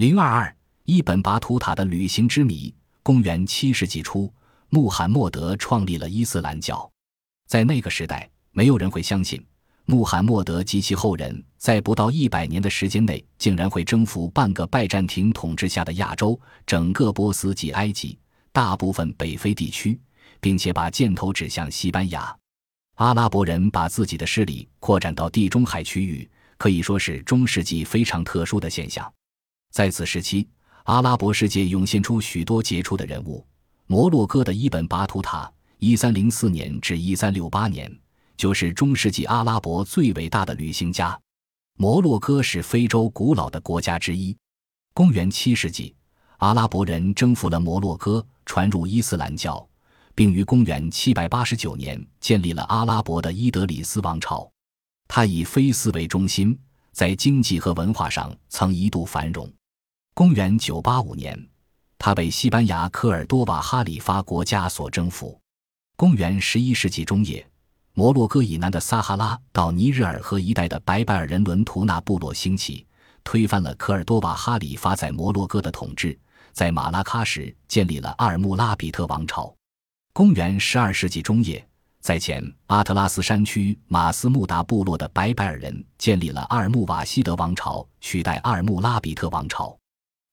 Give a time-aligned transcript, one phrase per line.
[0.00, 0.56] 零二二
[0.86, 2.74] 伊本拔图塔的旅行之谜。
[3.02, 4.32] 公元七世纪初，
[4.70, 6.90] 穆罕默德创立了伊斯兰教。
[7.46, 9.44] 在那个时代，没有人会相信
[9.84, 18.18] 穆罕默德及其后人在不到一百年的时间内，竟然会征服半个拜占庭统治下的亚洲、整个波斯及埃及、
[18.52, 20.00] 大部分北非地区，
[20.40, 22.34] 并且把箭头指向西班牙。
[22.94, 26.26] 阿拉伯人把自己的势力扩展到地中海区域。
[26.56, 29.10] 可以说是中世纪非常特殊的现象，
[29.70, 30.48] 在此时期，
[30.84, 33.46] 阿拉伯世界涌现出许多杰出的人物。
[33.86, 37.90] 摩洛哥的伊本·巴图塔（一三零四年至一三六八年）
[38.36, 41.18] 就是中世纪阿拉伯最伟大的旅行家。
[41.76, 44.36] 摩洛哥是非洲古老的国家之一。
[44.92, 45.94] 公元七世纪，
[46.38, 49.66] 阿拉伯人征服了摩洛哥，传入伊斯兰教，
[50.14, 54.50] 并于公元七百八十九年建立了阿拉伯的伊德里斯王朝。
[55.08, 56.56] 他以菲斯为中心，
[56.92, 59.50] 在经济和文化上曾一度繁荣。
[60.20, 61.48] 公元985年，
[61.96, 65.40] 他被西班牙科尔多瓦哈里发国家所征服。
[65.96, 67.48] 公元11世纪中叶，
[67.94, 72.86] 摩洛哥以南的撒哈拉到尼日尔河一带的白拜尔人伦图纳部落兴起，
[73.24, 76.18] 推翻了科尔多瓦哈里发在摩洛哥的统治，
[76.52, 79.50] 在马拉喀什建立了阿尔穆拉比特王朝。
[80.12, 81.66] 公元12世纪中叶。
[82.02, 89.74] 在前阿特拉斯山区马斯穆达部落的白白尔人建立了阿尔穆瓦希德王朝，取代阿尔穆拉比特王朝。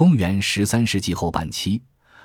[0.00, 1.78] 公元十三世纪后半期，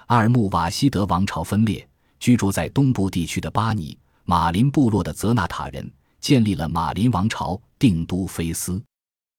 [0.06, 1.86] 阿尔穆瓦希德王朝分裂，
[2.22, 8.81] 居住在东部地区的巴尼马林部落的泽纳塔人建立了马林王朝，定都菲斯。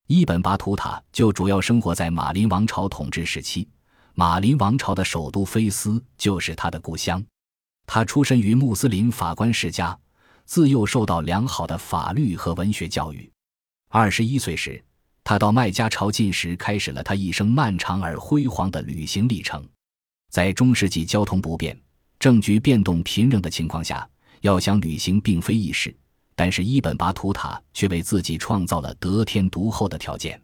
[0.07, 3.67] 伊本巴图塔就主要生活在马林王朝统治时期，
[4.12, 7.25] 马林王朝的首都菲斯就是他的故乡。
[7.87, 9.98] 他出身于穆斯林法官世家，
[10.45, 13.33] 自幼受到良好的法律和文学教育。
[13.89, 14.84] 二十一岁时，
[15.28, 19.68] 他到麦加朝觐时，开始了他一生漫长而辉煌的旅行历程。
[20.30, 21.77] 在中世纪交通不便、
[22.20, 24.08] 政局变动频仍的情况下，
[24.42, 25.92] 要想旅行并非易事。
[26.36, 30.40] 但是伊本·巴图塔却为自己创造了得天独厚的条件。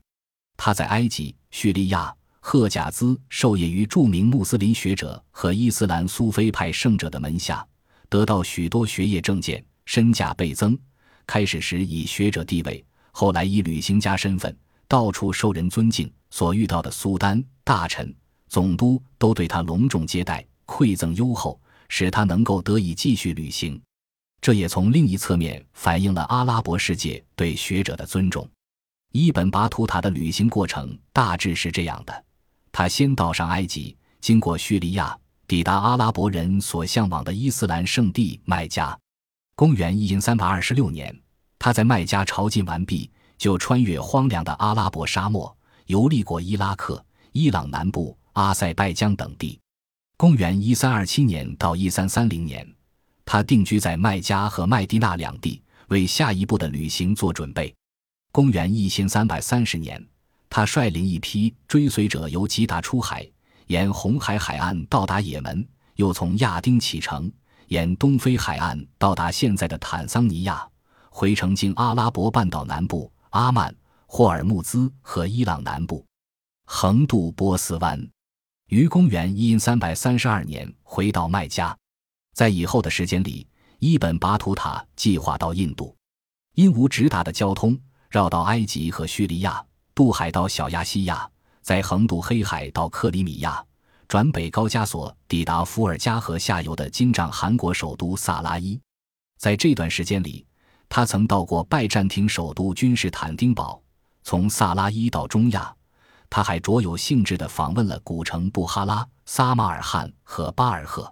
[0.56, 2.12] 他在埃及、叙利亚。
[2.44, 7.64] 赫贾兹受业于著名穆斯林学者和伊斯兰苏菲派圣者的门下，
[8.08, 10.76] 得到许多学业证件，身价倍增。
[11.24, 14.52] 开始时以学者地位，后来以旅行家身份，
[14.92, 16.12] 到处受人尊敬。
[16.28, 18.14] 所遇到的苏丹、大臣、
[18.47, 21.58] 总督都对他隆重接待，馈赠优厚，
[21.88, 23.81] 使他能够得以继续旅行。
[24.41, 28.47] 这也从另一侧面反映了阿拉伯世界对学者的尊重。
[29.12, 32.25] 伊本·巴图塔的旅行过程大致是这样的。
[32.70, 35.14] 他先到上埃及，经过叙利亚，
[35.47, 38.98] 抵达阿拉伯人所向往的伊斯兰圣地麦加。
[39.54, 41.14] 公元一三二十六年，
[41.58, 43.10] 他在麦加朝觐完毕，
[43.42, 45.53] 就穿越荒凉的阿拉伯沙漠，
[45.86, 49.58] 游历过伊拉克、伊朗南部、阿塞拜疆等地。
[50.16, 52.64] 公元一三二七年到一三三零年，
[53.25, 57.75] 他定居在麦加和麦地那两地，为下一步的旅行做准备。
[58.31, 60.00] 公元一千三百三十年。
[60.48, 63.28] 他率领一批追随者由吉达出海，
[63.66, 65.66] 沿红海海岸到达也门，
[65.97, 67.28] 又从亚丁启程，
[67.66, 70.64] 沿东非海岸到达现在的坦桑尼亚，
[71.10, 73.75] 回程经阿拉伯半岛南部、阿曼、
[74.06, 76.04] 霍尔木兹和伊朗南部，
[76.66, 78.10] 横渡波斯湾，
[78.69, 81.75] 于公元一三百三十二年回到麦加。
[82.34, 83.48] 在以后的时间里，
[83.78, 85.97] 伊本·巴图塔计划到印度，
[86.56, 87.78] 因无直达的交通，
[88.10, 89.64] 绕到埃及和叙利亚。
[89.94, 91.26] 渡海到小亚细亚，
[91.62, 93.64] 再横渡黑海到克里米亚，
[94.09, 98.78] 转北高加索，抵达伏尔加河下游的金帐汗国首都萨拉伊。
[99.38, 100.47] 在这段时间里，
[100.94, 103.82] 他曾到过拜占庭首都君士坦丁堡。
[104.25, 105.75] 从萨拉伊到中亚，
[106.28, 111.10] 他还卓有兴致地访问了古城布哈拉、撒马尔罕和巴尔赫。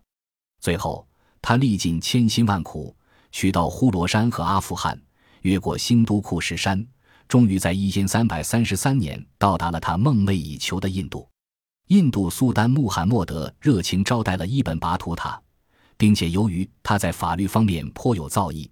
[0.60, 1.08] 最后，
[1.40, 2.94] 他历尽千辛万苦，
[3.32, 5.00] 去到呼罗珊和阿富汗，
[5.40, 6.86] 越过新都库什山。
[7.26, 11.26] 终于在一千三百三十三年到达了他梦寐以求的印度。
[11.86, 15.40] 印度苏丹穆罕默德热情招待了伊本·巴图塔，
[15.96, 18.68] 并且由于他在法律方面颇有造诣，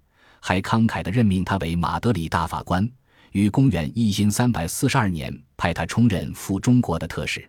[0.49, 2.91] 还慷慨地任命他为马德里大法官。
[3.33, 7.47] 于公元一千三百四十二年派他充任赴中国的特使。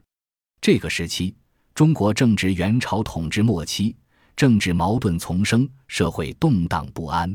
[0.59, 1.33] 这个时期，
[1.73, 3.95] 中国正值元朝统治末期，
[4.35, 7.33] 政治矛盾丛生，社会动荡不安。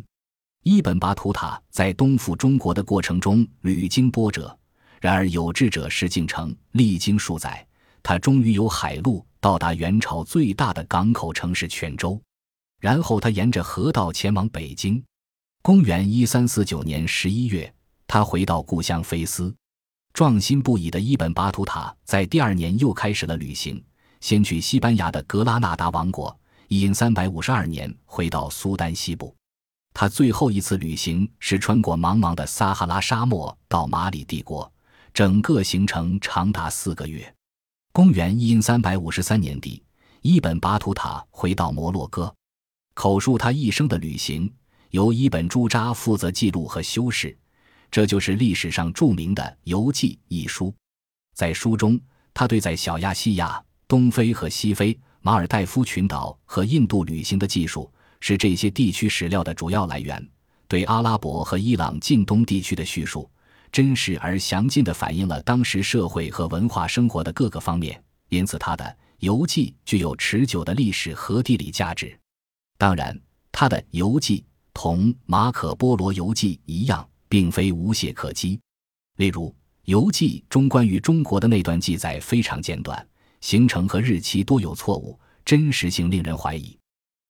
[0.64, 4.54] 伊本·巴图塔在东赴中国的过程中屡经波折，
[5.00, 6.54] 然而有志者事竟成。
[6.72, 7.66] 历经数载，
[8.02, 12.20] 他终于有海路到达元朝最大的港口城市泉州。
[12.82, 15.02] 然后他沿着河道前往北京。
[15.66, 17.74] 公元一三四九年十一月，
[18.06, 19.56] 他回到故乡菲斯。
[20.12, 23.82] 壮心不已的伊本·巴图塔在第二年又开始了旅行，
[24.20, 26.38] 先去西班牙的格拉纳达王国，
[26.68, 29.34] 一因三百五十二年回到苏丹西部。
[29.94, 34.70] 他最后一次旅行是穿过茫茫的撒哈拉沙漠到马里帝国，
[35.14, 37.34] 整个行程长达四个月。
[37.94, 39.82] 公元一三百五三年底，
[40.20, 42.34] 伊本·巴图塔回到摩洛哥，
[42.92, 44.52] 口述他一生的旅行，
[44.94, 47.36] 由伊本·朱扎负责记录和修饰。
[47.90, 50.72] 这就是历史上著名的《游记》一书。
[51.34, 52.00] 在书中，
[52.32, 57.92] 他对在小亚细亚、东非和西非、马尔代夫群岛和印度旅行的记述。
[58.20, 60.24] 是这些地区史料的主要来源。
[60.68, 63.28] 对阿拉伯和伊朗近东地区的叙述，
[63.72, 72.16] 真实而详尽地反映了当时社会和文化生活的各个方面，因此他的游记具有持久的历史和地理价值。
[72.78, 73.20] 当然，
[73.50, 78.60] 他的游记同马可波罗游记一样，并非无懈可击。
[79.16, 79.54] 例如，
[79.84, 83.06] 游记中关于中国的那段记载非常简短，
[83.40, 86.76] 行程和日期多有错误，真实性令人怀疑。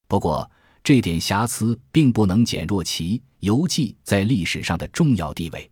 [0.08, 0.50] 不过，
[0.82, 5.70] 这点瑕疵并不能减弱其游记在历史上的重要地位。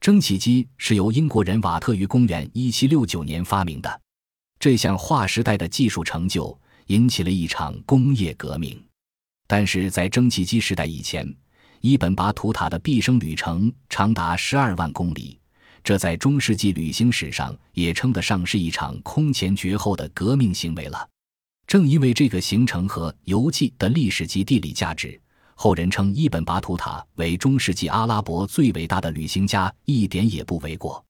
[0.00, 4.00] 蒸汽机是由英国人瓦特于公元1769年发明的，
[4.60, 6.56] 这项划时代的技术成就
[6.88, 8.85] 引起了一场工业革命。
[9.46, 11.26] 但是在蒸汽机时代以前，
[11.80, 15.38] 伊本·巴图塔的毕生旅程长达十二万公里，
[15.84, 21.08] 这在中世纪旅行史上也称得上是一场空前绝后的革命行为了。
[21.66, 25.20] 正因为这个行程和游记的历史及地理价值，
[25.54, 31.05] 后人称伊本·巴图塔为中世纪阿拉伯最伟大的旅行家，一点也不为过。